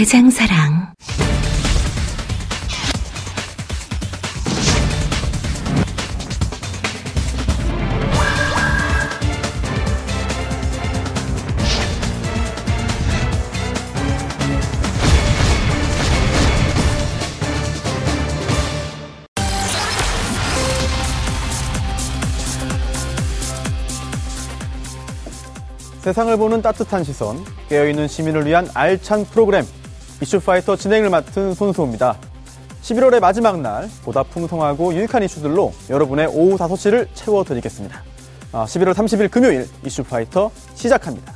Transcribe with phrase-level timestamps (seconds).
[0.00, 0.94] 대장사랑.
[26.00, 29.66] 세상을 보는 따뜻한 시선, 깨어있는 시민을 위한 알찬 프로그램,
[30.22, 32.18] 이슈파이터 진행을 맡은 손수호입니다.
[32.82, 38.02] 11월의 마지막 날, 보다 풍성하고 유익한 이슈들로 여러분의 오후 5시를 채워드리겠습니다.
[38.52, 41.32] 아, 11월 30일 금요일 이슈파이터 시작합니다.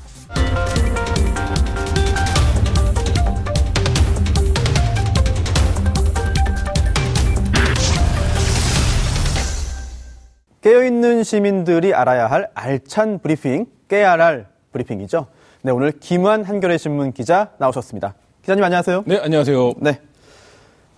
[10.61, 15.27] 깨어있는 시민들이 알아야 할 알찬 브리핑, 깨알알 브리핑이죠.
[15.63, 18.15] 네, 오늘 김환 한겨레 신문 기자 나오셨습니다.
[18.45, 19.05] 기자님 안녕하세요.
[19.07, 19.73] 네, 안녕하세요.
[19.79, 19.99] 네.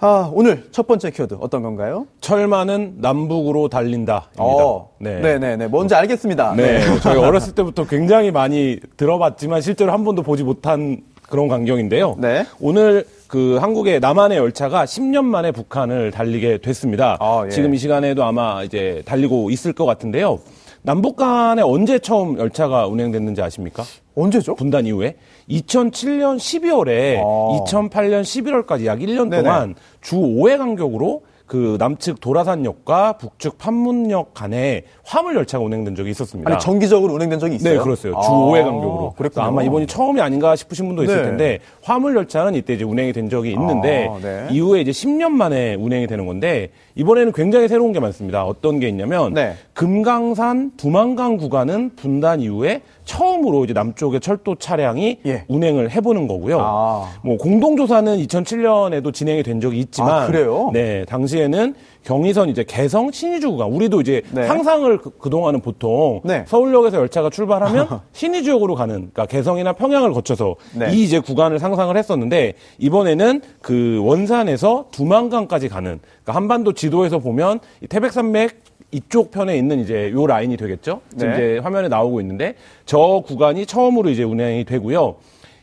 [0.00, 2.08] 아, 오늘 첫 번째 키워드 어떤 건가요?
[2.20, 4.30] 철마는 남북으로 달린다.
[4.36, 5.38] 어, 네.
[5.38, 6.54] 네, 네, 뭔지 알겠습니다.
[6.56, 12.16] 네, 저희 어렸을 때부터 굉장히 많이 들어봤지만 실제로 한 번도 보지 못한 그런 광경인데요.
[12.18, 12.44] 네.
[12.58, 17.16] 오늘 그 한국의 남한의 열차가 10년 만에 북한을 달리게 됐습니다.
[17.20, 17.50] 아, 예.
[17.50, 20.40] 지금 이 시간에도 아마 이제 달리고 있을 것 같은데요.
[20.82, 23.84] 남북 간에 언제 처음 열차가 운행됐는지 아십니까?
[24.16, 24.56] 언제죠?
[24.56, 25.16] 분단 이후에
[25.50, 27.64] 2007년 12월에 아.
[27.64, 29.42] 2008년 11월까지 약 1년 네네.
[29.42, 36.50] 동안 주 5회 간격으로 그 남측 도라산역과 북측 판문역 간에 화물 열차가 운행된 적이 있었습니다.
[36.50, 37.74] 아니, 정기적으로 운행된 적이 있어요?
[37.74, 38.12] 네, 그렇어요.
[38.14, 39.14] 주 아, 5회 간격으로.
[39.16, 41.22] 그래서 아마 이번이 처음이 아닌가 싶으신 분도 있을 네.
[41.22, 44.48] 텐데 화물 열차는 이때 이제 운행이 된 적이 있는데 아, 네.
[44.50, 48.44] 이후에 이제 10년 만에 운행이 되는 건데 이번에는 굉장히 새로운 게 많습니다.
[48.44, 49.54] 어떤 게 있냐면 네.
[49.74, 55.44] 금강산 두만강 구간은 분단 이후에 처음으로 이제 남쪽의 철도 차량이 예.
[55.48, 56.58] 운행을 해보는 거고요.
[56.60, 57.12] 아.
[57.22, 60.70] 뭐 공동조사는 2007년에도 진행이 된 적이 있지만, 아, 그래요?
[60.72, 61.74] 네, 당시에는
[62.06, 64.46] 경의선 이제 개성 신의주 구간, 우리도 이제 네.
[64.46, 66.44] 상상을 그, 동안은 보통 네.
[66.46, 70.92] 서울역에서 열차가 출발하면 신의지역으로 가는, 그러니까 개성이나 평양을 거쳐서 네.
[70.92, 77.88] 이 이제 구간을 상상을 했었는데 이번에는 그 원산에서 두만강까지 가는, 그러니까 한반도 지도에서 보면 이
[77.88, 78.62] 태백산맥
[78.92, 81.00] 이쪽 편에 있는 이제 요 라인이 되겠죠.
[81.10, 81.34] 지금 네.
[81.34, 85.16] 이제 화면에 나오고 있는데 저 구간이 처음으로 이제 운행이 되고요.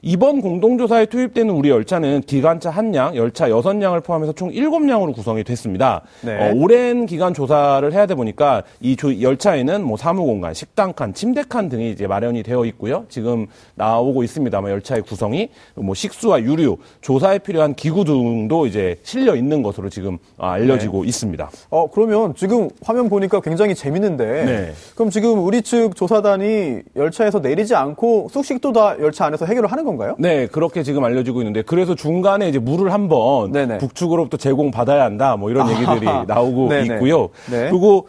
[0.06, 5.14] 이번 공동조사에 투입되는 우리 열차는 기관차 한 량, 열차 여섯 량을 포함해서 총 일곱 량으로
[5.14, 6.02] 구성이 됐습니다.
[6.22, 6.36] 네.
[6.36, 11.92] 어, 오랜 기간 조사를 해야 돼 보니까 이 조- 열차에는 뭐 사무공간, 식당칸, 침대칸 등이
[11.92, 13.06] 이제 마련이 되어 있고요.
[13.08, 19.64] 지금 나오고 있습니다만 열차의 구성이 뭐 식수와 유류, 조사에 필요한 기구 등도 이제 실려 있는
[19.64, 21.50] 것으로 지금 아, 알려지고 있습니다.
[21.70, 24.26] 어, 그러면 지금 화면 보니까 굉장히 재밌는데.
[24.44, 24.72] 네.
[24.96, 29.93] 그럼 지금 우리 측 조사단이 열차에서 내리지 않고 숙식도 다 열차 안에서 해결을 하는 건가요?
[30.18, 33.52] 네, 그렇게 지금 알려지고 있는데 그래서 중간에 이제 물을 한번.
[33.78, 36.68] 북측으로부터 제공 받아야 한다 뭐 이런 얘기들이 나오고.
[36.96, 37.30] 있고요.
[37.52, 37.70] 네.
[37.70, 38.08] 그리고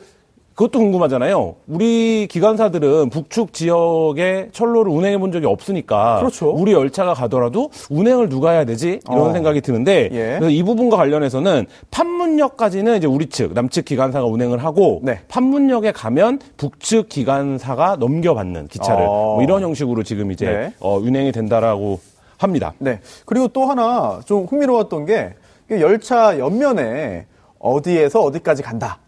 [0.54, 1.56] 그것도 궁금하잖아요.
[1.66, 6.50] 우리 기관사들은 북측 지역에 철로를 운행해 본 적이 없으니까 그렇죠.
[6.50, 9.32] 우리 열차가 가더라도 운행을 누가 해야 되지 이런 어.
[9.32, 10.36] 생각이 드는데 예.
[10.38, 15.20] 그래서 이 부분과 관련해서는 판문역까지는 이제 우리 측 남측 기관사가 운행을 하고 네.
[15.26, 19.34] 판문역에 가면 북측 기관사가 넘겨받는 기차를 어.
[19.34, 20.74] 뭐 이런 형식으로 지금 이제 네.
[20.78, 21.98] 어, 운행이 된다라고
[22.38, 22.74] 합니다.
[22.78, 23.00] 네.
[23.26, 25.34] 그리고 또 하나 좀 흥미로웠던 게
[25.70, 27.26] 열차 옆면에
[27.58, 28.98] 어디에서 어디까지 간다.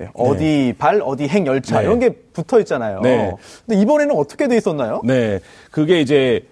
[0.00, 1.84] 네, 어디 발, 어디 행 열차 네.
[1.84, 3.00] 이런 게 붙어 있잖아요.
[3.02, 3.32] 네.
[3.66, 5.02] 근데 이번에는 어떻게 돼 있었나요?
[5.04, 5.40] 네,
[5.70, 6.46] 그게 이제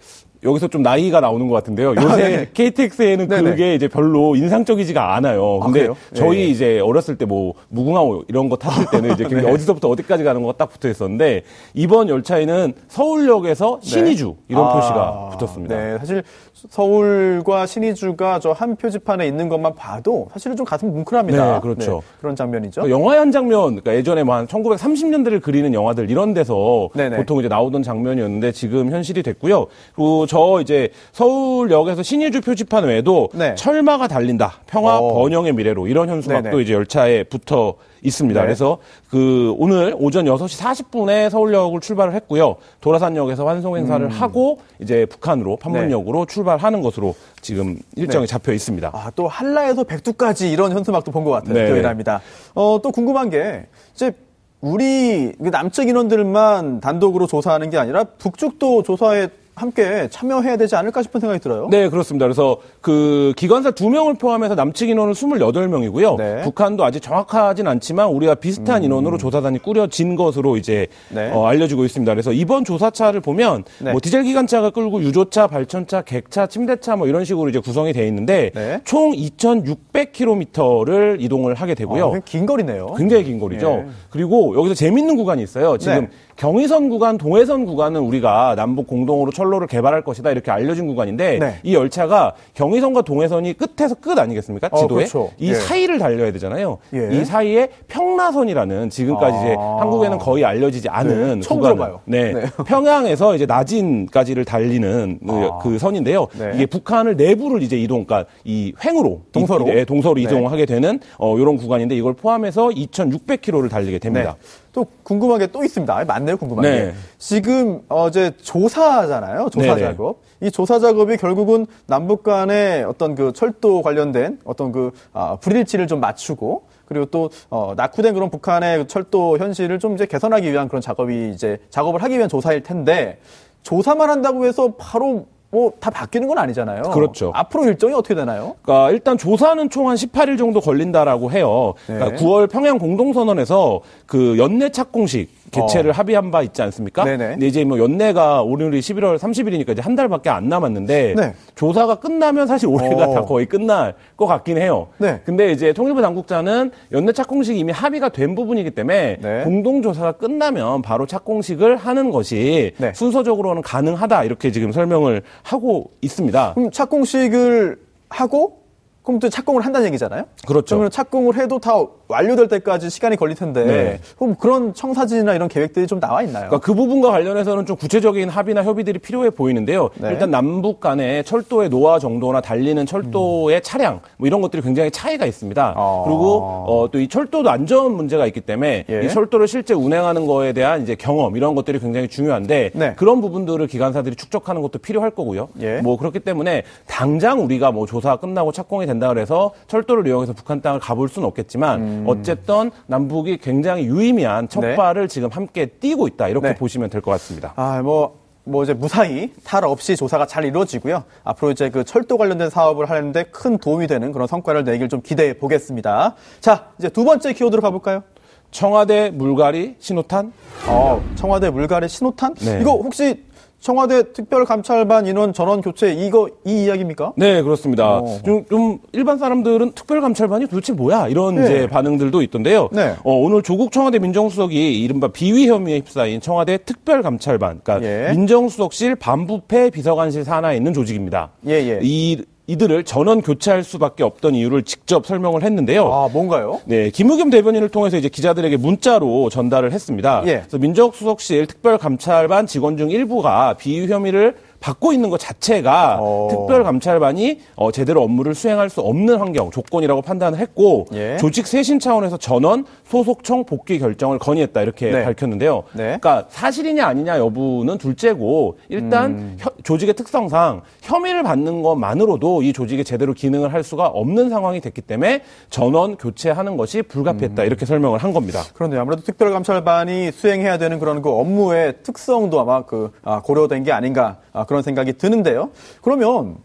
[0.45, 1.97] 여기서 좀 나이가 나오는 것 같은데요.
[1.97, 2.49] 요새 아, 네.
[2.55, 3.51] KTX에는 네네.
[3.51, 5.59] 그게 이제 별로 인상적이지가 않아요.
[5.63, 5.97] 아, 근데 그래요?
[6.15, 6.45] 저희 예.
[6.45, 9.51] 이제 어렸을 때 뭐 무궁화호 이런 거 탔을 때는 이제 네.
[9.51, 11.43] 어디서부터 어디까지 가는 거가 딱 붙어 있었는데
[11.75, 15.75] 이번 열차에는 서울역에서 신의주 이런 아, 표시가 붙었습니다.
[15.77, 16.23] 네, 사실
[16.69, 21.55] 서울과 신의주가 저 한 표지판에 있는 것만 봐도 사실은 좀 가슴 뭉클합니다.
[21.55, 22.03] 네, 그렇죠.
[22.21, 22.83] 그런 장면이죠.
[22.83, 27.17] 그 영화의 한 장면, 그러니까 예전에 뭐 한 1930년대를 그리는 영화들 이런 데서 네네.
[27.17, 29.67] 보통 이제 나오던 장면이었는데 지금 현실이 됐고요.
[29.95, 33.55] 그리고 저 이제 서울역에서 신의주 표지판 외에도 네.
[33.55, 34.55] 철마가 달린다.
[34.67, 35.15] 평화 어.
[35.15, 36.63] 번영의 미래로 이런 현수막도 네네.
[36.63, 38.41] 이제 열차에 붙어 있습니다.
[38.41, 38.47] 네.
[38.47, 38.79] 그래서
[39.11, 42.57] 그 오늘 오전 6시 40분에 서울역을 출발을 했고요.
[42.81, 44.11] 도라산역에서 환송 행사를 음.
[44.11, 48.31] 하고 이제 북한으로 판문역으로 출발 하는 것으로 지금 일정이 네.
[48.31, 48.91] 잡혀 있습니다.
[48.95, 51.55] 아, 또 한라에서 백두까지 이런 현수막도 본 것 같아요.
[51.55, 51.67] 네.
[51.67, 52.21] 기억이 납니다.
[52.55, 54.13] 어, 또 궁금한 게 이제
[54.61, 61.21] 우리 그 남측 인원들만 단독으로 조사하는 게 아니라 북쪽도 조사에 함께 참여해야 되지 않을까 싶은
[61.21, 61.69] 생각이 들어요.
[61.71, 62.27] 네, 그렇습니다.
[62.27, 66.17] 그래서 그 기관사 두 명을 포함해서 남측 인원은 28명이고요.
[66.17, 66.37] 네.
[66.37, 66.43] 음.
[66.45, 71.31] 북한도 아직 정확하진 않지만 우리와 비슷한 인원으로 조사단이 꾸려진 것으로 이제 네.
[71.33, 72.11] 어, 알려지고 있습니다.
[72.13, 73.91] 그래서 이번 조사차를 보면 네.
[73.93, 78.53] 뭐 디젤 기관차가 끌고 유조차, 발전차, 객차, 침대차 뭐 이런 식으로 이제 구성이 돼 있는데
[78.55, 78.81] 네.
[78.85, 82.07] 총 2,600km를 이동을 하게 되고요.
[82.07, 82.95] 어, 긴 거리네요.
[82.97, 83.85] 굉장히 긴 거리죠.
[83.87, 83.91] 예.
[84.11, 85.77] 그리고 여기서 재밌는 구간이 있어요.
[85.79, 86.09] 지금 네.
[86.39, 91.55] 경의선 구간, 동해선 구간은 우리가 남북 공동으로 철로를 개발할 것이다 이렇게 알려진 구간인데 네.
[91.65, 94.69] 이 열차가 경의선과 동해선이 끝에서 끝 아니겠습니까?
[94.71, 95.31] 어, 지도에 그렇죠.
[95.37, 95.55] 이 예.
[95.55, 96.79] 사이를 달려야 되잖아요.
[96.95, 97.09] 예.
[97.11, 99.79] 이 사이에 평라선이라는 지금까지 이제 아.
[99.81, 102.01] 한국에는 거의 알려지지 않은 네, 들어봐요.
[102.05, 102.33] 네.
[102.33, 102.43] 네.
[102.65, 105.59] 평양에서 이제 나진까지를 달리는 그- 아.
[105.59, 106.29] 그 선인데요.
[106.39, 106.53] 네.
[106.55, 109.67] 이게 북한을 내부를 이제 이동, 그러니까 이 횡으로 동서로?
[109.67, 110.23] 이- 예, 동서로 네.
[110.23, 114.37] 이동하게 되는 어, 이런 구간인데 이걸 포함해서 2,600km를 달리게 됩니다.
[114.79, 114.85] 네.
[114.85, 115.97] 또 궁금한 게 또 있습니다.
[115.97, 116.87] 아, 많네요, 궁금한 네.
[116.87, 116.95] 게.
[117.17, 119.49] 지금 어제 조사잖아요.
[119.51, 119.81] 조사 네네.
[119.81, 120.19] 작업.
[120.41, 126.01] 이 조사 작업이 결국은 남북 간의 어떤 그 철도 관련된 어떤 그 아, 불일치를 좀
[126.01, 131.31] 맞추고 그리고 또 어, 낙후된 그런 북한의 철도 현실을 좀 이제 개선하기 위한 그런 작업이
[131.35, 133.19] 이제 작업을 하기 위한 조사일 텐데
[133.63, 136.83] 조사만 한다고 해서 바로 뭐 다 바뀌는 건 아니잖아요.
[136.93, 137.31] 그렇죠.
[137.35, 138.57] 앞으로 일정이 어떻게 되나요?
[138.63, 141.75] 그러니까 일단 조사는 총 한 18일 정도 걸린다라고 해요.
[141.87, 142.17] 그러니까 네.
[142.17, 145.95] 9월 평양 공동선언에서 그 연내 착공식 개최를 어.
[145.95, 147.05] 합의한 바 있지 않습니까?
[147.05, 147.29] 네네.
[147.31, 151.35] 근데 이제 뭐 연내가 오늘이 11월 30일이니까 이제 한 달밖에 안 남았는데 네.
[151.55, 153.15] 조사가 끝나면 사실 올해가 어.
[153.15, 154.89] 다 거의 끝날 것 같긴 해요.
[154.99, 155.21] 네.
[155.25, 159.45] 근데 이제 통일부 당국자는 연내 착공식이 이미 합의가 된 부분이기 때문에 네.
[159.45, 162.93] 공동 조사가 끝나면 바로 착공식을 하는 것이 네.
[162.95, 166.55] 순서적으로는 가능하다 이렇게 지금 설명을 하고 있습니다.
[166.55, 167.79] 그럼 착공식을
[168.11, 168.59] 하고
[169.03, 170.25] 그럼 또 착공을 한다는 얘기잖아요.
[170.47, 170.77] 그렇죠.
[170.77, 171.73] 그러면 착공을 해도 다
[172.09, 174.01] 완료될 때까지 시간이 걸릴 텐데 네.
[174.19, 176.49] 그럼 그런 청사진이나 이런 계획들이 좀 나와 있나요?
[176.49, 179.91] 그러니까 그 부분과 관련해서는 좀 구체적인 합의나 협의들이 필요해 보이는데요.
[179.97, 180.11] 네.
[180.11, 185.69] 일단 남북 간의 철도의 노화 정도나 달리는 철도의 차량 뭐 이런 것들이 굉장히 차이가 있습니다.
[185.71, 185.75] 음.
[185.77, 186.03] 아.
[186.05, 189.03] 그리고 어, 또 이 철도도 안전 문제가 있기 때문에 예.
[189.05, 192.95] 이 철도를 실제 운행하는 거에 대한 이제 경험 이런 것들이 굉장히 중요한데 네.
[192.97, 195.49] 그런 부분들을 기관사들이 축적하는 것도 필요할 거고요.
[195.61, 195.81] 예.
[195.81, 200.81] 뭐 그렇기 때문에 당장 우리가 뭐 조사가 끝나고 착공이 된다 그래서 철도를 이용해서 북한 땅을
[200.81, 204.69] 가볼 수는 없겠지만 어쨌든 남북이 굉장히 유의미한 첫 음.
[204.71, 204.77] 네.
[204.77, 206.55] 발을 지금 함께 띄고 있다 이렇게 네.
[206.55, 207.53] 보시면 될 것 같습니다.
[207.57, 211.05] 아, 뭐, 뭐 이제 무사히 탈 없이 조사가 잘 이루어지고요.
[211.25, 215.35] 앞으로 이제 그 철도 관련된 사업을 하는데 큰 도움이 되는 그런 성과를 내길 좀 기대해
[215.39, 216.15] 보겠습니다.
[216.41, 218.03] 자, 이제 두 번째 키워드로 가볼까요?
[218.51, 220.33] 청와대 물갈이 신호탄
[220.67, 222.35] 어, 청와대 물갈이 신호탄?
[222.37, 222.59] 네.
[222.63, 223.23] 이거 혹시
[223.61, 227.13] 청와대 특별감찰반 인원 전원 교체 이거 이 이야기입니까?
[227.17, 227.99] 네, 그렇습니다.
[227.99, 228.19] 어.
[228.25, 231.09] 좀, 좀 일반 사람들은 특별감찰반이 도대체 뭐야?
[231.09, 231.43] 이런 네.
[231.43, 232.69] 이제 반응들도 있던데요.
[232.73, 232.95] 네.
[233.03, 238.13] 어, 오늘 조국 청와대 민정수석이 이른바 비위 혐의에 휩싸인 청와대 특별감찰반, 그러니까 예.
[238.13, 241.31] 민정수석실 반부패 비서관실 산하에 있는 조직입니다.
[241.47, 241.81] 예, 예.
[241.83, 245.93] 이 이들을 전원 교체할 수밖에 없던 이유를 직접 설명을 했는데요.
[245.93, 246.61] 아, 뭔가요?
[246.65, 250.23] 네, 김의겸 대변인을 통해서 이제 기자들에게 문자로 전달을 했습니다.
[250.27, 250.39] 예.
[250.41, 256.29] 그래서 민정수석실 특별감찰반 직원 중 일부가 비위 혐의를 받고 있는 것 자체가 어.
[256.31, 261.17] 특별감찰반이 어, 제대로 업무를 수행할 수 없는 환경, 조건이라고 판단을 했고 예.
[261.19, 265.05] 조직 쇄신 차원에서 전원 소속청 복귀 결정을 건의했다 이렇게 네.
[265.05, 265.63] 밝혔는데요.
[265.73, 265.99] 네.
[266.01, 269.37] 그러니까 사실이냐 아니냐 여부는 둘째고 일단 음.
[269.41, 274.81] 혀- 조직의 특성상 혐의를 받는 것만으로도 이 조직이 제대로 기능을 할 수가 없는 상황이 됐기
[274.83, 278.43] 때문에 전원 교체하는 것이 불가피했다 이렇게 설명을 한 겁니다.
[278.55, 284.17] 그런데 아무래도 특별감찰반이 수행해야 되는 그런 그 업무의 특성도 아마 그 아, 고려된 게 아닌가
[284.33, 285.51] 아, 그런 생각이 드는데요.
[285.83, 286.39] 그러면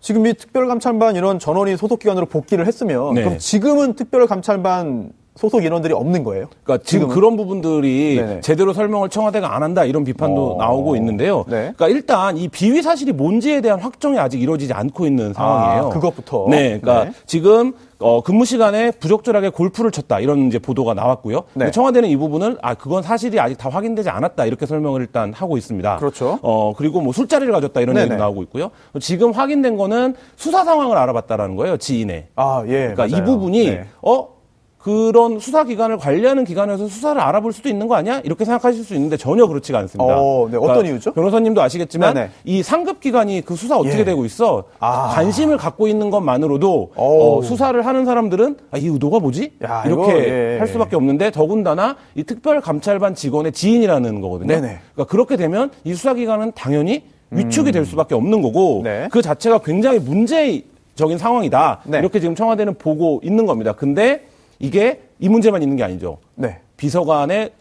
[0.00, 3.22] 지금 이 특별감찰반 이런 전원이 소속 기관으로 복귀를 했으면 네.
[3.22, 6.46] 그럼 지금은 특별감찰반 소속 인원들이 없는 거예요?
[6.62, 7.14] 그러니까 지금 지금은?
[7.14, 8.40] 그런 부분들이 네네.
[8.40, 10.56] 제대로 설명을 청와대가 안 한다 이런 비판도 어.
[10.58, 11.44] 나오고 있는데요.
[11.48, 11.72] 네.
[11.76, 15.86] 그러니까 일단 이 비위 사실이 뭔지에 대한 확정이 아직 이루어지지 않고 있는 상황이에요.
[15.86, 16.46] 아, 그것부터?
[16.48, 17.12] 네, 그러니까 네.
[17.26, 21.44] 지금 어, 근무 시간에 부적절하게 골프를 쳤다 이런 이제 보도가 나왔고요.
[21.54, 21.70] 네.
[21.70, 25.96] 청와대는 이 부분을 아 그건 사실이 아직 다 확인되지 않았다 이렇게 설명을 일단 하고 있습니다.
[25.96, 26.38] 그렇죠.
[26.42, 28.04] 어 그리고 뭐 술자리를 가졌다 이런 네네.
[28.04, 28.70] 얘기도 나오고 있고요.
[29.00, 32.26] 지금 확인된 거는 수사 상황을 알아봤다라는 거예요 지인의.
[32.36, 32.92] 아, 예.
[32.94, 33.24] 그러니까 이 맞아요.
[33.24, 33.86] 부분이 네.
[34.02, 34.33] 어
[34.84, 38.20] 그런 수사기관을 관리하는 기관에서 수사를 알아볼 수도 있는 거 아니야?
[38.22, 40.14] 이렇게 생각하실 수 있는데 전혀 그렇지가 않습니다.
[40.14, 40.58] 어, 네.
[40.58, 41.14] 어떤 이유죠?
[41.14, 42.30] 변호사님도 아시겠지만 네네.
[42.44, 44.04] 이 상급 기관이 그 수사 어떻게 예.
[44.04, 44.64] 되고 있어?
[44.80, 45.08] 아.
[45.14, 46.90] 관심을 갖고 있는 것만으로도.
[46.96, 49.52] 어, 수사를 하는 사람들은 아, 이 의도가 뭐지?
[49.64, 50.58] 야, 이렇게 이거, 예.
[50.58, 54.48] 할 수밖에 없는데 더군다나 이 특별감찰반 직원의 지인이라는 거거든요.
[54.48, 54.80] 네네.
[54.92, 59.08] 그러니까 그렇게 되면 이 수사기관은 당연히 위축이 될 수밖에 없는 거고 네.
[59.10, 61.80] 그 자체가 굉장히 문제적인 상황이다.
[61.86, 62.00] 네.
[62.00, 63.72] 이렇게 지금 청와대는 보고 있는 겁니다.
[63.72, 66.18] 근데 이게 이 문제만 있는 게 아니죠.
[66.34, 66.58] 네.
[66.76, 67.52] 비서관의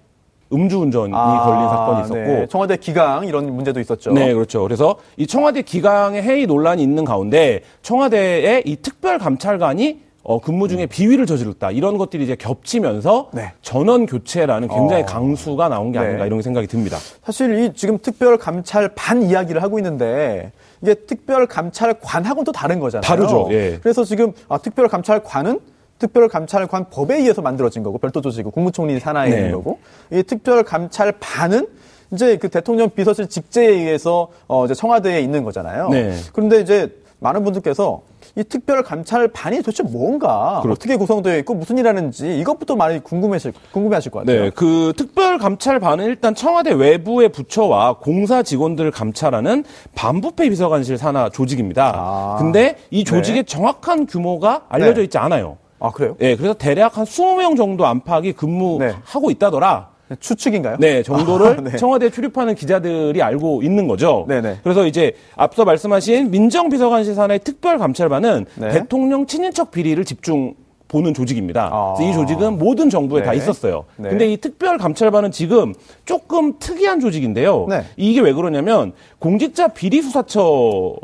[0.52, 2.48] 음주운전이 아, 걸린 사건이 있었고 네.
[2.48, 4.12] 청와대 기강 이런 문제도 있었죠.
[4.14, 4.62] 네, 그렇죠.
[4.62, 10.86] 그래서 이 청와대 기강의 해이 논란이 있는 가운데 청와대의 이 특별 감찰관이 어, 근무 중에
[10.86, 11.72] 비위를 저질렀다.
[11.72, 13.52] 이런 것들이 이제 겹치면서 네.
[13.62, 15.06] 전원 교체라는 굉장히 어.
[15.06, 16.28] 강수가 나온 게 아닌가 네.
[16.28, 16.98] 이런 생각이 듭니다.
[17.26, 23.02] 사실 이 지금 특별 감찰 반 이야기를 하고 있는데 이게 특별 감찰관하고는 또 다른 거잖아요.
[23.02, 23.50] 다르죠.
[23.52, 23.80] 예.
[23.82, 25.60] 그래서 지금 아, 특별 감찰관은
[26.00, 29.38] 특별감찰관 법에 의해서 만들어진 거고 별도 조직이고 국무총리 산하에 네.
[29.38, 29.80] 있는 거고
[30.12, 31.68] 이 특별감찰반은
[32.12, 35.90] 이제 그 대통령 비서실 직제에 의해서 어 이제 청와대에 있는 거잖아요.
[35.90, 36.16] 네.
[36.34, 38.02] 그런데 이제 많은 분들께서
[38.36, 40.74] 이 특별감찰반이 도대체 뭔가 그렇죠.
[40.74, 44.44] 어떻게 구성되어 있고 무슨 일 하는지 이것부터 많이 궁금해하실, 궁금해하실 것 같아요.
[44.44, 49.64] 네, 그 특별감찰반은 일단 청와대 외부의 부처와 공사 직원들을 감찰하는
[49.96, 51.94] 반부패 비서관실 산하 조직입니다.
[51.96, 52.36] 아.
[52.40, 55.04] 근데 이 조직의 정확한 규모가 알려져 네.
[55.04, 55.58] 있지 않아요.
[55.84, 56.16] 아 그래요?
[56.22, 59.92] 예, 그래서 대략 한 20명 정도 안팎이 근무하고 있다더라.
[60.20, 60.78] 추측인가요?
[60.80, 61.78] 네, 정도를 아, 네.
[61.78, 64.26] 청와대 출입하는 기자들이 알고 있는 거죠.
[64.30, 64.60] 네네.
[64.64, 68.70] 그래서 이제 앞서 말씀하신 민정비서관실 산하의 특별감찰반은 네.
[68.70, 70.54] 대통령 친인척 비리를 집중
[70.88, 71.70] 보는 조직입니다.
[71.74, 71.96] 아.
[72.00, 73.26] 이 조직은 모든 정부에 네.
[73.26, 73.86] 다 있었어요.
[73.98, 74.10] 네.
[74.10, 75.74] 근데 이 특별 감찰반은 지금
[76.06, 77.66] 조금 특이한 조직인데요.
[77.68, 77.84] 네.
[77.98, 80.96] 이게 왜 그러냐면 공직자 비리 수사처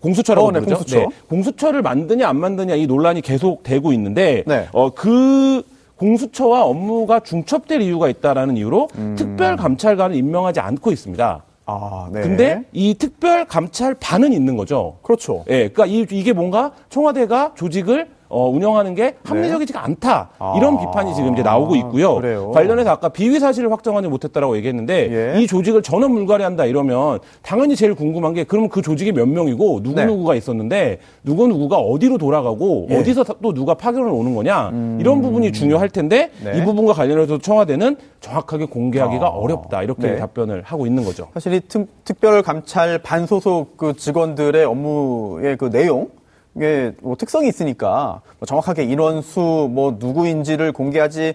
[0.00, 0.76] 공수처라고 어, 네, 부르죠.
[0.76, 1.08] 공수처.
[1.28, 4.68] 공수처를 만드냐 안 만드냐 이 논란이 계속 되고 있는데 네.
[4.72, 5.62] 어, 그
[5.96, 9.14] 공수처와 업무가 중첩될 이유가 있다라는 이유로 음.
[9.18, 11.42] 특별 감찰관을 임명하지 않고 있습니다.
[11.66, 12.20] 아, 네.
[12.22, 14.98] 근데 이 특별 감찰반은 있는 거죠.
[15.02, 15.44] 그렇죠.
[15.48, 20.30] 예, 그러니까 이, 이게 뭔가 청와대가 조직을 어, 운영하는 게 합리적이지가 않다.
[20.56, 22.16] 이런 아, 비판이 지금 이제 나오고 있고요.
[22.16, 22.50] 그래요?
[22.50, 25.40] 관련해서 아까 비위 사실을 확정하지 못했다라고 얘기했는데 예.
[25.40, 29.96] 이 조직을 전원 물갈이한다 이러면 당연히 제일 궁금한 게 그럼 그 조직이 몇 명이고 누구
[29.96, 30.04] 네.
[30.04, 32.94] 누구가 있었는데 누구 누구가 어디로 돌아가고 예.
[32.94, 33.00] 음.
[33.00, 36.58] 어디서 또 누가 파견을 오는 거냐 이런 부분이 중요할 텐데 네.
[36.58, 40.16] 이 부분과 관련해서 청와대는 정확하게 공개하기가 아, 어렵다 이렇게 네.
[40.16, 41.28] 답변을 하고 있는 거죠.
[41.34, 46.08] 사실 이 특, 특별감찰 반 소속 그 직원들의 업무의 그 내용,
[46.58, 51.34] 이게 뭐 특성이 있으니까 뭐 정확하게 인원수 뭐 누구인지를 공개하지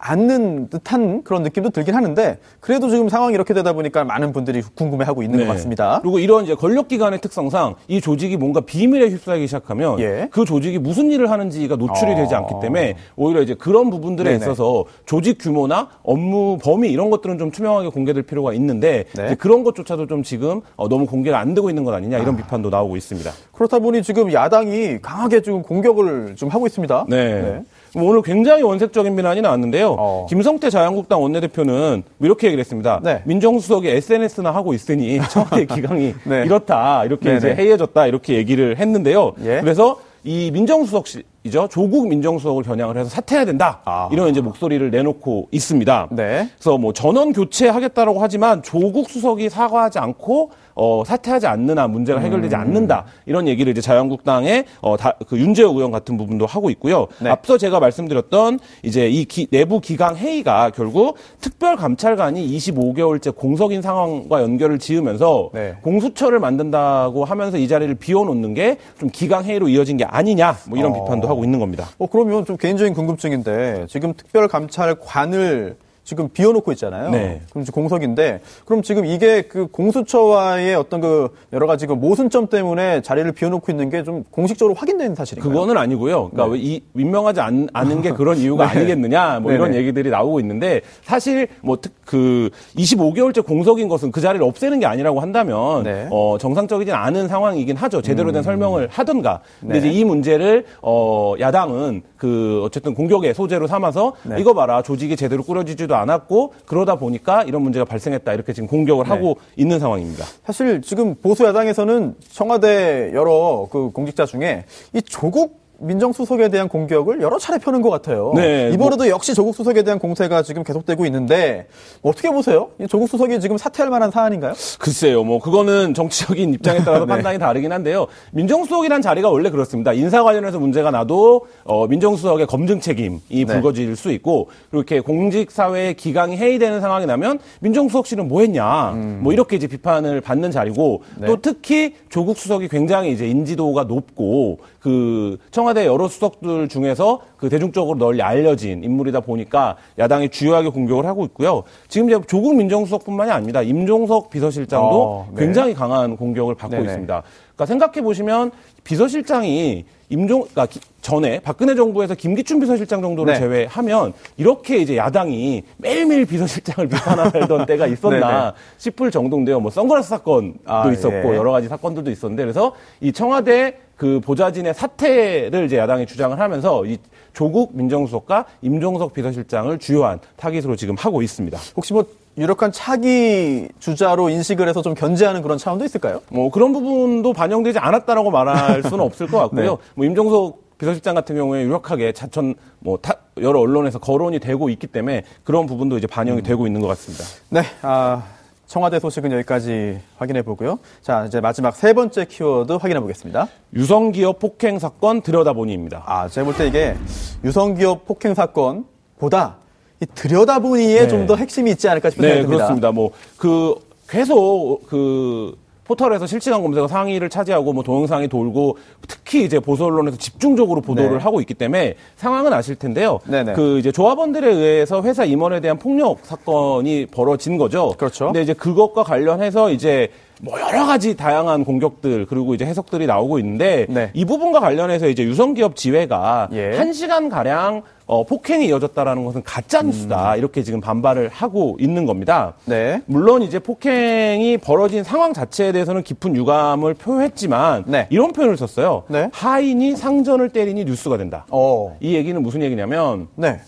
[0.00, 5.22] 않는 듯한 그런 느낌도 들긴 하는데 그래도 지금 상황이 이렇게 되다 보니까 많은 분들이 궁금해하고
[5.22, 5.46] 있는 네.
[5.46, 6.00] 것 같습니다.
[6.02, 10.28] 그리고 이런 이제 권력기관의 특성상 이 조직이 뭔가 비밀에 휩싸이기 시작하면 예.
[10.30, 12.14] 그 조직이 무슨 일을 하는지가 노출이 어.
[12.16, 14.42] 되지 않기 때문에 오히려 이제 그런 부분들에 네네.
[14.42, 19.34] 있어서 조직 규모나 업무 범위 이런 것들은 좀 투명하게 공개될 필요가 있는데 네.
[19.34, 22.96] 그런 것조차도 좀 지금 어, 너무 공개가 안 되고 있는 것 아니냐 이런 비판도 나오고
[22.96, 23.30] 있습니다.
[23.52, 27.06] 그렇다 보니 지금 야당이 강하게 지금 공격을 좀 하고 있습니다.
[27.08, 27.40] 네.
[27.40, 29.96] 뭐 오늘 굉장히 원색적인 비난이 나왔는데요.
[29.98, 30.26] 어.
[30.28, 33.00] 김성태 자유한국당 원내대표는 이렇게 얘기를 했습니다.
[33.02, 33.22] 네.
[33.24, 36.42] 민정수석이 SNS나 하고 있으니 청와대 기강이 네.
[36.44, 37.04] 이렇다.
[37.04, 37.38] 이렇게 네네.
[37.38, 38.06] 이제 해이해졌다.
[38.06, 39.32] 이렇게 얘기를 했는데요.
[39.44, 39.60] 예.
[39.60, 41.06] 그래서 이 민정수석
[41.42, 41.66] 이죠.
[41.70, 43.80] 조국 민정수석을 겨냥을 해서 사퇴해야 된다.
[43.86, 44.10] 아.
[44.12, 46.08] 이런 이제 목소리를 내놓고 있습니다.
[46.12, 46.48] 네.
[46.58, 52.54] 그래서 뭐 전원 교체하겠다라고 하지만 조국 수석이 사과하지 않고 어, 사퇴하지 않는 한 문제가 해결되지
[52.54, 52.60] 음.
[52.60, 57.06] 않는다 이런 얘기를 이제 자유한국당의 어, 다, 그 윤재호 의원 같은 부분도 하고 있고요.
[57.20, 57.30] 네.
[57.30, 64.42] 앞서 제가 말씀드렸던 이제 이 기- 내부 기강 회의가 결국 특별 감찰관이 25개월째 공석인 상황과
[64.42, 65.74] 연결을 지으면서 네.
[65.82, 70.92] 공수처를 만든다고 하면서 이 자리를 비워놓는 게 좀 기강 회의로 이어진 게 아니냐 뭐 이런
[70.92, 70.94] 어.
[70.94, 71.88] 비판도 하고 있는 겁니다.
[71.98, 77.10] 어, 그러면 좀 개인적인 궁금증인데 지금 특별감찰관을 지금 비워놓고 있잖아요.
[77.10, 77.40] 네.
[77.50, 83.02] 그럼 지금 공석인데 그럼 지금 이게 그 공수처와의 어떤 그 여러 가지 그 모순점 때문에
[83.02, 85.52] 자리를 비워놓고 있는 게 좀 공식적으로 확인된 사실인가요?
[85.52, 86.30] 그거는 아니고요.
[86.30, 86.52] 그러니까 네.
[86.52, 89.74] 왜 이, 임명하지 않, 않은 게 그런 이유가 아니겠느냐, 뭐 이런.
[89.74, 91.76] 얘기들이 나오고 있는데 사실 뭐
[92.10, 96.02] 그 25개월째 공석인 것은 그 자리를 없애는 게 아니라고 한다면 네.
[96.04, 96.08] 음.
[96.10, 98.02] 어, 정상적이진 않은 상황이긴 하죠.
[98.02, 99.42] 제대로 된 설명을 하든가.
[99.60, 99.78] 근데 네.
[99.78, 104.36] 이제 이 문제를 어, 야당은 그 어쨌든 공격의 소재로 삼아서 네.
[104.40, 109.10] 이거 봐라 조직이 제대로 꾸려지지도 않았고 그러다 보니까 이런 문제가 발생했다 이렇게 지금 공격을 네.
[109.10, 110.24] 하고 있는 상황입니다.
[110.44, 117.38] 사실 지금 보수 야당에서는 청와대 여러 그 공직자 중에 이 조국 민정수석에 대한 공격을 여러
[117.38, 118.32] 차례 펴는 것 같아요.
[118.36, 121.66] 네, 이번에도 역시 조국 수석에 대한 공세가 지금 계속되고 있는데
[122.02, 122.68] 뭐 어떻게 보세요?
[122.78, 124.52] 이 조국 수석이 지금 사퇴할 만한 사안인가요?
[124.78, 127.14] 글쎄요, 뭐 그거는 정치적인 입장에 따라서 네.
[127.14, 128.06] 판단이 다르긴 한데요.
[128.32, 129.92] 민정수석이란 자리가 원래 그렇습니다.
[129.92, 133.44] 인사 관련해서 문제가 나도 어, 민정수석의 검증 책임이 네.
[133.46, 139.56] 불거질 수 있고 이렇게 공직 사회의 기강이 해이되는 상황이 나면 민정수석실은 뭐 했냐, 뭐 이렇게
[139.56, 141.20] 이제 비판을 받는 자리고 음.
[141.22, 141.26] 네.
[141.26, 147.98] 또 특히 조국 수석이 굉장히 이제 인지도가 높고 그 청와대 여러 수석들 중에서 그 대중적으로
[147.98, 151.62] 널리 알려진 인물이다 보니까 야당이 주요하게 공격을 하고 있고요.
[151.88, 153.62] 지금 이제 조국 민정수석뿐만이 아닙니다.
[153.62, 155.44] 임종석 비서실장도 어, 네.
[155.46, 156.84] 굉장히 강한 공격을 받고 네네.
[156.86, 157.22] 있습니다.
[157.54, 158.50] 그러니까 생각해 보시면
[158.84, 163.38] 비서실장이 임종 그러니까 기- 전에 박근혜 정부에서 김기춘 비서실장 정도를 네.
[163.38, 168.52] 제외하면 이렇게 이제 야당이 매일매일 비서실장을 비판하던 때가 있었나.
[168.76, 169.60] 싶을 정도인데요.
[169.60, 171.36] 뭐 선글라스 사건도 아, 있었고 예.
[171.36, 176.96] 여러 가지 사건들도 있었는데 그래서 이 청와대 그 보좌진의 사퇴를 이제 야당이 주장을 하면서 이
[177.34, 181.58] 조국 민정수석과 임종석 비서실장을 주요한 타깃으로 지금 하고 있습니다.
[181.76, 182.06] 혹시 뭐
[182.38, 186.22] 유력한 차기 주자로 인식을 해서 좀 견제하는 그런 차원도 있을까요?
[186.30, 189.70] 뭐 그런 부분도 반영되지 않았다라고 말할 수는 없을 것 같고요.
[189.72, 189.76] 네.
[189.94, 195.24] 뭐 임종석 비서실장 같은 경우에 유력하게 자천 뭐 타- 여러 언론에서 거론이 되고 있기 때문에
[195.44, 197.22] 그런 부분도 이제 반영이 되고 있는 것 같습니다.
[197.50, 198.22] 네, 아,
[198.70, 200.78] 청와대 소식은 여기까지 확인해 보고요.
[201.02, 203.48] 자, 이제 마지막 세 번째 키워드 확인해 보겠습니다.
[203.74, 206.04] 유성기업 폭행 사건 들여다보니입니다.
[206.06, 206.94] 아, 제가 볼 때 이게
[207.42, 209.56] 유성기업 폭행 사건보다
[209.98, 211.08] 이 들여다보니에 네.
[211.08, 212.64] 좀더 핵심이 있지 않을까 싶은 네, 생각이 듭니다.
[212.66, 212.92] 그렇습니다.
[212.92, 213.74] 뭐 그
[214.08, 215.56] 계속 그
[215.90, 218.78] 포털에서 실시간 검색어 상위를 차지하고 뭐 동영상이 돌고
[219.08, 221.18] 특히 이제 보수 언론에서 집중적으로 보도를 네.
[221.18, 223.18] 하고 있기 때문에 상황은 아실 텐데요.
[223.26, 223.54] 네네.
[223.54, 227.92] 그 이제 조합원들에 의해서 회사 임원에 대한 폭력 사건이 벌어진 거죠.
[227.98, 228.26] 그렇죠.
[228.26, 230.10] 근데 이제 그것과 관련해서 이제
[230.42, 234.10] 뭐 여러 가지 다양한 공격들 그리고 이제 해석들이 나오고 있는데 네.
[234.14, 236.76] 이 부분과 관련해서 이제 유성기업 지회가 예.
[236.76, 242.54] 한 시간 가량 어, 폭행이 이어졌다라는 것은 가짜 뉴스다 이렇게 지금 반발을 하고 있는 겁니다.
[242.64, 242.70] 음.
[242.70, 243.02] 네.
[243.06, 248.08] 물론 이제 폭행이 벌어진 상황 자체에 대해서는 깊은 유감을 표했지만 네.
[248.10, 249.04] 이런 표현을 썼어요.
[249.08, 249.30] 네.
[249.32, 251.46] 하인이 상전을 때리니 뉴스가 된다.
[251.50, 251.96] 어.
[252.00, 253.60] 이 얘기는 무슨 얘기냐면 네.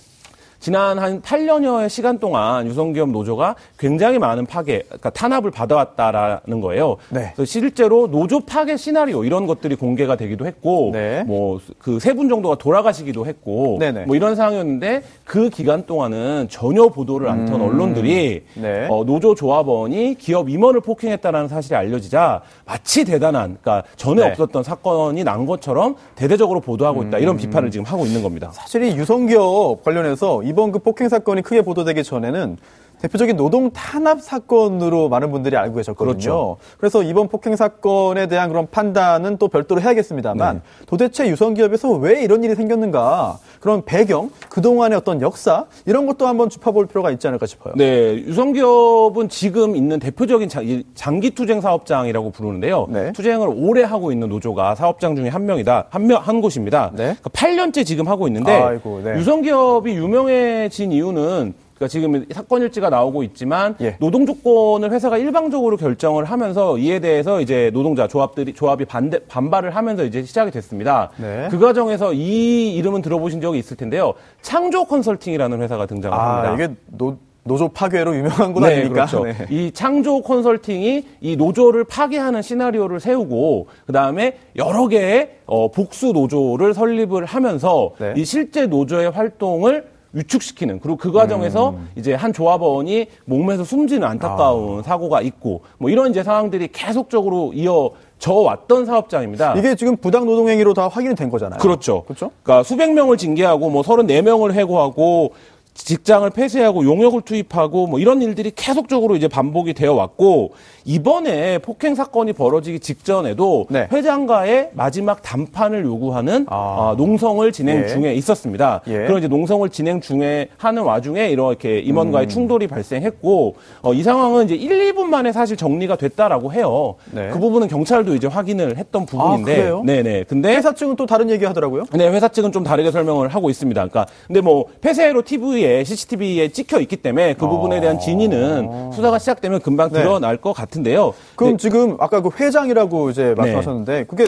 [0.62, 6.98] 지난 한 8년여의 시간 동안 유성기업 노조가 굉장히 많은 파괴, 그러니까 탄압을 받아왔다라는 거예요.
[7.10, 7.32] 네.
[7.34, 11.24] 그래서 실제로 노조 파괴 시나리오 이런 것들이 공개가 되기도 했고, 네.
[11.24, 14.04] 뭐그 세 분 정도가 돌아가시기도 했고, 네네.
[14.04, 18.62] 뭐 이런 상황이었는데 그 기간 동안은 전혀 보도를 안 턴 언론들이 음.
[18.62, 18.86] 네.
[18.88, 24.28] 어, 노조 조합원이 기업 임원을 폭행했다라는 사실이 알려지자 마치 대단한, 그러니까 전에 네.
[24.30, 27.22] 없었던 사건이 난 것처럼 대대적으로 보도하고 있다 음.
[27.22, 28.50] 이런 비판을 지금 하고 있는 겁니다.
[28.52, 32.56] 사실 이 유성기업 관련해서 이번 그 폭행 사건이 크게 보도되기 전에는
[33.02, 36.12] 대표적인 노동 탄압 사건으로 많은 분들이 알고 계셨거든요.
[36.12, 36.56] 그렇죠.
[36.78, 40.84] 그래서 이번 폭행 사건에 대한 그런 판단은 또 별도로 해야겠습니다만 네.
[40.86, 46.86] 도대체 유성기업에서 왜 이런 일이 생겼는가 그런 배경, 그동안의 어떤 역사 이런 것도 한번 짚어볼
[46.86, 47.74] 필요가 있지 않을까 싶어요.
[47.76, 50.48] 네, 유성기업은 지금 있는 대표적인
[50.94, 52.86] 장기 투쟁 사업장이라고 부르는데요.
[52.88, 53.12] 네.
[53.12, 56.92] 투쟁을 오래 하고 있는 노조가 사업장 중에 한 명이다, 한 명, 한 곳입니다.
[56.94, 57.16] 네.
[57.20, 59.18] 그러니까 8년째 지금 하고 있는데 아이고, 네.
[59.18, 63.96] 유성기업이 유명해진 이유는 그러니까 지금 사건 일지가 나오고 있지만 예.
[63.98, 70.04] 노동 조건을 회사가 일방적으로 결정을 하면서 이에 대해서 이제 노동자 조합들이 조합이 반대 반발을 하면서
[70.04, 71.10] 이제 시작이 됐습니다.
[71.16, 71.48] 네.
[71.50, 74.14] 그 과정에서 이 이름은 들어보신 적이 있을 텐데요.
[74.42, 76.50] 창조 컨설팅이라는 회사가 등장을 합니다.
[76.50, 79.06] 아, 이게 노, 노조 파괴로 유명한 곳 네, 아닙니까?
[79.06, 79.24] 그렇죠.
[79.26, 79.34] 네.
[79.50, 86.74] 이 창조 컨설팅이 이 노조를 파괴하는 시나리오를 세우고 그 다음에 여러 개의 어, 복수 노조를
[86.74, 88.14] 설립을 하면서 네.
[88.16, 91.88] 이 실제 노조의 활동을 위축시키는 그리고 그 과정에서 음.
[91.96, 94.82] 이제 한 조합원이 목매서 숨지는 안타까운 아.
[94.82, 99.54] 사고가 있고 뭐 이런 이제 상황들이 계속적으로 이어져 왔던 사업장입니다.
[99.56, 101.58] 이게 지금 부당 노동 행위로 다 확인이 된 거잖아요.
[101.58, 102.02] 그렇죠.
[102.04, 102.30] 그렇죠?
[102.42, 105.32] 그러니까 수백 명을 징계하고 뭐 34명을 해고하고
[105.74, 110.52] 직장을 폐쇄하고 용역을 투입하고 뭐 이런 일들이 계속적으로 이제 반복이 되어 왔고
[110.84, 113.88] 이번에 폭행 사건이 벌어지기 직전에도 네.
[113.90, 116.62] 회장과의 마지막 담판을 요구하는 아.
[116.72, 117.86] 아, 농성을 진행 예.
[117.86, 118.82] 중에 있었습니다.
[118.88, 119.06] 예.
[119.06, 121.82] 그런 이제 농성을 진행 중에 하는 와중에 이렇게 음.
[121.86, 126.96] 임원과의 충돌이 발생했고 어, 이 상황은 이제 1, 2분 만에 사실 정리가 됐다라고 해요.
[127.10, 127.30] 네.
[127.32, 129.82] 그 부분은 경찰도 이제 확인을 했던 부분인데, 그래요?
[129.84, 130.24] 네네.
[130.24, 131.84] 근데 회사 측은 또 다른 얘기 하더라고요.
[131.92, 133.80] 네, 회사 측은 좀 다르게 설명을 하고 있습니다.
[133.80, 139.18] 그러니까 근데 뭐 폐쇄로 TV 에 CCTV에 찍혀 있기 때문에 그 부분에 대한 진위는 수사가
[139.18, 140.02] 시작되면 금방 네.
[140.02, 141.14] 드러날 것 같은데요.
[141.36, 144.26] 그럼 네, 지금 아까 그 회장이라고 이제 말씀하셨는데 그게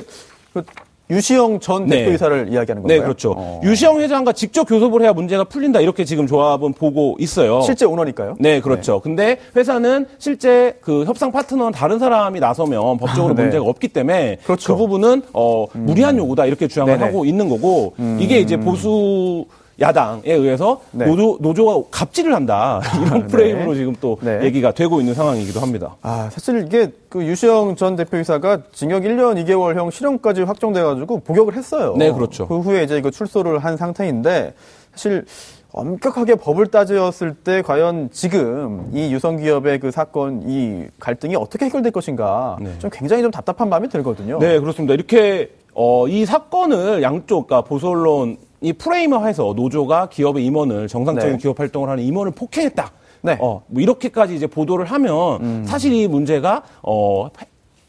[0.53, 0.63] 그
[1.11, 1.99] 유시영 전 네.
[1.99, 2.99] 대표이사를 이야기하는 건가요?
[2.99, 3.35] 네, 그렇죠.
[3.37, 3.61] 어.
[3.63, 7.61] 유시영 회장과 직접 교섭을 해야 문제가 풀린다 이렇게 지금 조합은 보고 있어요.
[7.61, 8.37] 실제 오너니까요.
[8.41, 9.01] 네, 그렇죠.
[9.01, 13.43] 근데 회사는 실제 그 협상 파트너는 다른 사람이 나서면 법적으로 네.
[13.43, 14.73] 문제가 없기 때문에 그렇죠.
[14.73, 14.75] 음.
[14.75, 16.95] 그 부분은 어 무리한 요구다 이렇게 주장을.
[16.95, 17.03] 음.
[17.03, 19.45] 하고 있는 거고 이게 이제 보수
[19.81, 21.07] 야당에 의해서 네.
[21.07, 23.27] 노조 노조가 갑질을 한다 이런 네.
[23.27, 24.41] 프레임으로 지금 또 네.
[24.43, 25.97] 얘기가 되고 있는 상황이기도 합니다.
[26.03, 31.95] 아, 사실 이게 그 유시영 전 대표이사가 징역 1년 2개월형 실형까지 확정돼가지고 복역을 했어요.
[31.99, 32.47] 네, 그렇죠.
[32.47, 34.55] 그 후에 이제 이거 출소를 한 상태인데
[34.93, 35.25] 사실
[35.73, 41.91] 엄격하게 법을 따졌을 때 과연 지금 이 유성 기업의 그 사건 이 갈등이 어떻게 해결될
[41.91, 42.71] 것인가 네.
[42.79, 44.39] 좀 굉장히 좀 답답한 마음이 들거든요.
[44.39, 44.95] 네, 그렇습니다.
[44.95, 51.39] 이렇게 어, 이 사건을 양쪽, 그러니까 보수 언론 이 프레임화해서 노조가 기업의 임원을 정상적인 네.
[51.39, 52.91] 기업 활동을 하는 임원을 폭행했다.
[53.21, 53.37] 네.
[53.39, 57.29] 어, 뭐 이렇게까지 이제 보도를 하면 사실 이 문제가 어.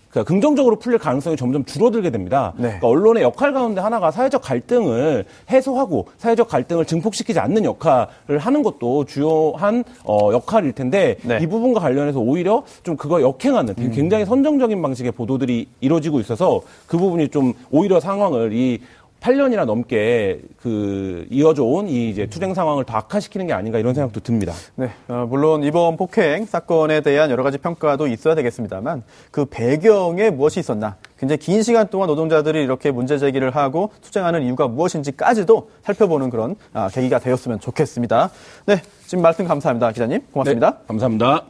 [0.09, 2.53] 그러니까 긍정적으로 풀릴 가능성이 점점 줄어들게 됩니다.
[2.55, 2.67] 네.
[2.67, 9.03] 그러니까 언론의 역할 가운데 하나가 사회적 갈등을 해소하고 사회적 갈등을 증폭시키지 않는 역할을 하는 것도
[9.03, 11.39] 주요한 어, 역할일 텐데 네.
[11.41, 13.91] 이 부분과 관련해서 오히려 좀 그거 역행하는 음.
[13.93, 18.79] 굉장히 선정적인 방식의 보도들이 이루어지고 있어서 그 부분이 좀 오히려 상황을 이
[19.25, 24.19] 8년이나 넘게 그 이어져 온 이 이제 투쟁 상황을 더 악화시키는 게 아닌가 이런 생각도
[24.19, 24.53] 듭니다.
[24.75, 30.59] 네, 어, 물론 이번 폭행 사건에 대한 여러 가지 평가도 있어야 되겠습니다만 그 배경에 무엇이
[30.59, 36.55] 있었나 굉장히 긴 시간 동안 노동자들이 이렇게 문제 제기를 하고 투쟁하는 이유가 무엇인지까지도 살펴보는 그런
[36.73, 38.29] 아, 계기가 되었으면 좋겠습니다.
[38.67, 40.21] 네, 지금 말씀 감사합니다, 기자님.
[40.31, 40.71] 고맙습니다.
[40.71, 41.43] 네, 감사합니다.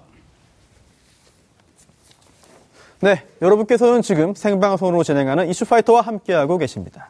[3.01, 7.09] 네, 여러분께서는 지금 생방송으로 진행하는 이슈파이터와 함께하고 계십니다.